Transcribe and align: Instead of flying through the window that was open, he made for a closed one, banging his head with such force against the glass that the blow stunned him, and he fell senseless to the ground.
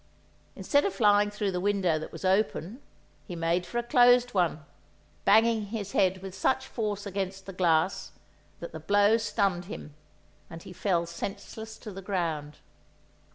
Instead 0.55 0.83
of 0.83 0.95
flying 0.95 1.29
through 1.29 1.51
the 1.51 1.59
window 1.59 1.99
that 1.99 2.11
was 2.11 2.25
open, 2.25 2.81
he 3.27 3.35
made 3.35 3.67
for 3.67 3.77
a 3.77 3.83
closed 3.83 4.33
one, 4.33 4.65
banging 5.25 5.67
his 5.67 5.91
head 5.91 6.23
with 6.23 6.33
such 6.33 6.65
force 6.65 7.05
against 7.05 7.45
the 7.45 7.53
glass 7.53 8.11
that 8.61 8.71
the 8.71 8.79
blow 8.79 9.17
stunned 9.17 9.65
him, 9.65 9.93
and 10.49 10.63
he 10.63 10.73
fell 10.73 11.05
senseless 11.05 11.77
to 11.77 11.91
the 11.91 12.01
ground. 12.01 12.57